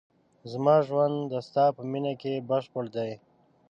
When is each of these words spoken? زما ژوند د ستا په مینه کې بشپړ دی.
زما 0.51 0.75
ژوند 0.87 1.17
د 1.31 1.33
ستا 1.47 1.65
په 1.75 1.81
مینه 1.91 2.13
کې 2.21 2.45
بشپړ 2.49 2.85
دی. 2.95 3.11